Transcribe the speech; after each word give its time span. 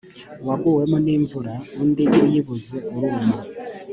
waguwemo 0.47 0.97
n 1.05 1.07
imvura 1.15 1.53
undi 1.81 2.03
uyibuze 2.23 2.77
uruma 2.95 3.35